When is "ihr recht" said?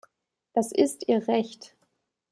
1.07-1.77